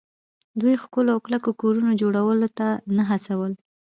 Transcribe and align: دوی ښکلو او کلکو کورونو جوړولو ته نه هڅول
دوی 0.61 0.75
ښکلو 0.83 1.09
او 1.15 1.19
کلکو 1.25 1.49
کورونو 1.61 1.91
جوړولو 2.01 2.47
ته 2.57 2.67
نه 2.97 3.03
هڅول 3.09 3.51